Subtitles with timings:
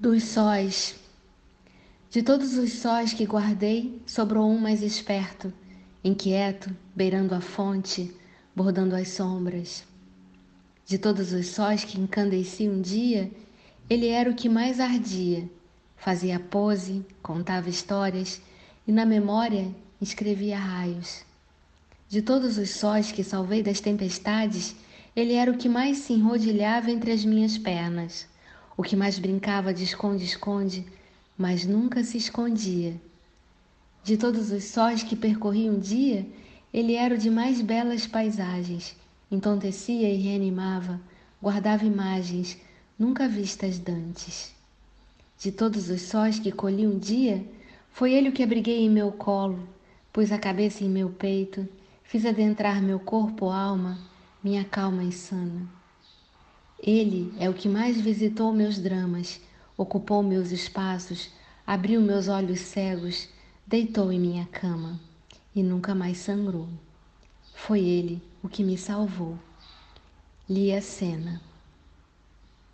[0.00, 0.94] Dos sóis.
[2.08, 5.52] De todos os sóis que guardei, sobrou um mais esperto,
[6.04, 8.14] inquieto, beirando a fonte,
[8.54, 9.82] bordando as sombras.
[10.86, 13.28] De todos os sóis que encandeci um dia,
[13.90, 15.50] ele era o que mais ardia.
[15.96, 18.40] Fazia pose, contava histórias
[18.86, 19.66] e na memória
[20.00, 21.24] escrevia raios.
[22.08, 24.76] De todos os sóis que salvei das tempestades,
[25.16, 28.28] ele era o que mais se enrodilhava entre as minhas pernas
[28.78, 30.86] o que mais brincava de esconde-esconde,
[31.36, 32.94] mas nunca se escondia.
[34.04, 36.24] De todos os sóis que percorri um dia,
[36.72, 38.94] ele era o de mais belas paisagens,
[39.32, 41.00] entontecia e reanimava,
[41.42, 42.56] guardava imagens
[42.96, 44.54] nunca vistas dantes.
[45.36, 47.44] De todos os sóis que colhi um dia,
[47.90, 49.68] foi ele o que abriguei em meu colo,
[50.12, 51.68] pus a cabeça em meu peito,
[52.04, 53.98] fiz adentrar meu corpo, alma,
[54.40, 55.77] minha calma insana.
[56.90, 59.38] Ele é o que mais visitou meus dramas,
[59.76, 61.28] ocupou meus espaços,
[61.66, 63.28] abriu meus olhos cegos,
[63.66, 64.98] deitou em minha cama
[65.54, 66.66] e nunca mais sangrou.
[67.54, 69.38] Foi ele o que me salvou.
[70.48, 71.42] Lia Sena